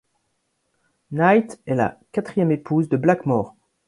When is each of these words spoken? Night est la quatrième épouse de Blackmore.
Night 1.11 1.59
est 1.67 1.75
la 1.75 1.99
quatrième 2.11 2.51
épouse 2.51 2.89
de 2.89 2.97
Blackmore. 2.97 3.55